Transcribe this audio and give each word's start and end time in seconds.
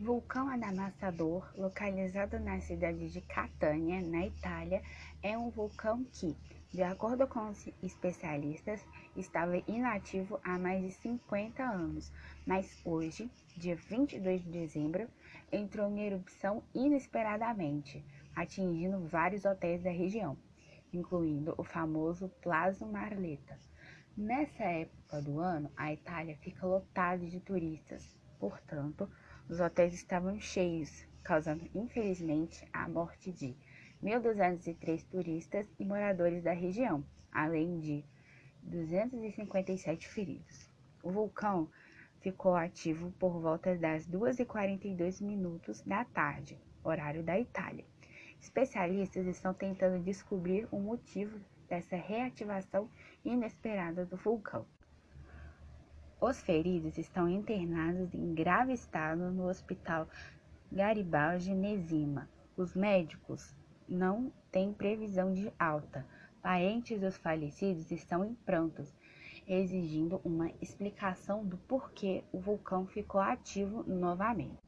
Vulcão 0.00 0.48
Adamassador, 0.48 1.52
localizado 1.56 2.40
na 2.40 2.60
cidade 2.60 3.10
de 3.10 3.20
Catânia, 3.20 4.00
na 4.00 4.26
Itália, 4.26 4.82
é 5.22 5.36
um 5.36 5.50
vulcão 5.50 6.02
que, 6.04 6.36
de 6.70 6.82
acordo 6.82 7.26
com 7.28 7.50
os 7.50 7.68
especialistas, 7.82 8.84
estava 9.16 9.58
inativo 9.68 10.40
há 10.42 10.58
mais 10.58 10.82
de 10.82 10.92
50 10.92 11.62
anos, 11.62 12.10
mas 12.46 12.80
hoje, 12.84 13.30
dia 13.56 13.76
22 13.76 14.42
de 14.42 14.50
dezembro, 14.50 15.08
entrou 15.52 15.88
em 15.90 16.06
erupção 16.06 16.64
inesperadamente, 16.74 18.04
atingindo 18.34 19.06
vários 19.06 19.44
hotéis 19.44 19.82
da 19.82 19.90
região, 19.90 20.36
incluindo 20.92 21.54
o 21.56 21.62
famoso 21.62 22.28
Palazzo 22.42 22.86
Marletta. 22.86 23.56
Nessa 24.16 24.64
época 24.64 25.22
do 25.22 25.38
ano, 25.38 25.70
a 25.76 25.92
Itália 25.92 26.36
fica 26.38 26.66
lotada 26.66 27.24
de 27.24 27.38
turistas, 27.40 28.18
portanto, 28.40 29.08
os 29.52 29.60
hotéis 29.60 29.92
estavam 29.92 30.40
cheios, 30.40 31.06
causando 31.22 31.68
infelizmente 31.74 32.66
a 32.72 32.88
morte 32.88 33.30
de 33.30 33.54
1.203 34.02 35.04
turistas 35.10 35.66
e 35.78 35.84
moradores 35.84 36.42
da 36.42 36.54
região, 36.54 37.04
além 37.30 37.78
de 37.78 38.02
257 38.62 40.08
feridos. 40.08 40.70
O 41.02 41.10
vulcão 41.10 41.68
ficou 42.22 42.54
ativo 42.54 43.12
por 43.18 43.38
volta 43.42 43.76
das 43.76 44.08
2h42 44.08 45.22
minutos 45.22 45.82
da 45.82 46.02
tarde, 46.02 46.58
horário 46.82 47.22
da 47.22 47.38
Itália. 47.38 47.84
Especialistas 48.40 49.26
estão 49.26 49.52
tentando 49.52 50.02
descobrir 50.02 50.66
o 50.70 50.80
motivo 50.80 51.38
dessa 51.68 51.96
reativação 51.96 52.88
inesperada 53.22 54.06
do 54.06 54.16
vulcão. 54.16 54.64
Os 56.24 56.40
feridos 56.40 56.98
estão 56.98 57.28
internados 57.28 58.14
em 58.14 58.32
grave 58.32 58.72
estado 58.72 59.32
no 59.32 59.48
Hospital 59.48 60.06
Garibaldi 60.70 61.52
Nezima. 61.52 62.28
Os 62.56 62.76
médicos 62.76 63.52
não 63.88 64.32
têm 64.52 64.72
previsão 64.72 65.34
de 65.34 65.52
alta. 65.58 66.06
Parentes 66.40 67.00
dos 67.00 67.16
falecidos 67.16 67.90
estão 67.90 68.24
em 68.24 68.36
prantos, 68.36 68.94
exigindo 69.48 70.20
uma 70.24 70.48
explicação 70.60 71.44
do 71.44 71.56
porquê 71.56 72.22
o 72.30 72.38
vulcão 72.38 72.86
ficou 72.86 73.20
ativo 73.20 73.82
novamente. 73.82 74.62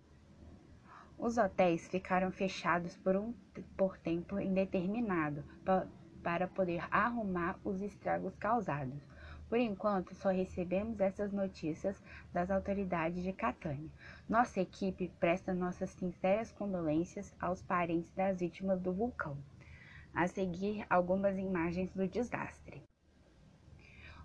Os 1.17 1.39
hotéis 1.39 1.87
ficaram 1.87 2.33
fechados 2.33 2.97
por 2.97 3.15
um 3.15 3.33
por 3.77 3.97
tempo 3.99 4.41
indeterminado 4.41 5.45
para 6.21 6.49
poder 6.49 6.83
arrumar 6.91 7.61
os 7.63 7.81
estragos 7.81 8.35
causados. 8.41 9.01
Por 9.49 9.59
enquanto, 9.59 10.15
só 10.15 10.31
recebemos 10.31 11.01
essas 11.01 11.33
notícias 11.33 12.03
das 12.33 12.51
autoridades 12.51 13.23
de 13.23 13.33
Catânia. 13.33 13.91
Nossa 14.29 14.61
equipe 14.61 15.13
presta 15.21 15.53
nossas 15.53 15.91
sinceras 15.91 16.51
condolências 16.51 17.35
aos 17.39 17.63
parentes 17.63 18.11
das 18.13 18.41
vítimas 18.41 18.81
do 18.81 18.93
vulcão. 18.93 19.37
A 20.15 20.27
seguir, 20.27 20.87
algumas 20.89 21.37
imagens 21.37 21.91
do 21.93 22.09
desastre. 22.09 22.83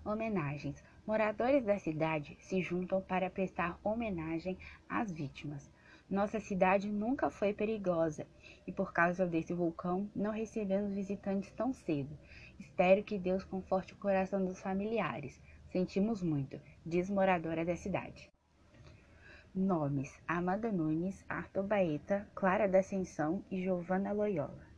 Homenagens. 0.06 0.84
Moradores 1.06 1.66
da 1.66 1.78
cidade 1.80 2.38
se 2.40 2.62
juntam 2.62 3.02
para 3.02 3.30
prestar 3.30 3.80
homenagem 3.84 4.58
às 4.88 5.12
vítimas. 5.12 5.70
Nossa 6.10 6.40
cidade 6.40 6.90
nunca 6.90 7.30
foi 7.30 7.54
perigosa 7.54 8.26
e 8.66 8.72
por 8.72 8.92
causa 8.92 9.28
desse 9.28 9.54
vulcão 9.54 10.10
não 10.16 10.32
recebemos 10.32 10.92
visitantes 10.92 11.52
tão 11.52 11.72
cedo. 11.72 12.18
Espero 12.60 13.04
que 13.04 13.20
Deus 13.20 13.44
conforte 13.44 13.94
o 13.94 13.98
coração 13.98 14.44
dos 14.44 14.60
familiares. 14.60 15.40
Sentimos 15.72 16.24
muito, 16.24 16.60
diz 16.84 17.12
moradora 17.12 17.64
da 17.64 17.76
cidade. 17.76 18.32
Nomes: 19.54 20.12
Amanda 20.28 20.72
Nunes, 20.72 21.24
Arthur 21.30 21.64
Baeta, 21.64 22.28
Clara 22.34 22.68
da 22.68 22.80
Ascensão 22.80 23.44
e 23.52 23.62
Giovana 23.62 24.12
Loyola. 24.12 24.69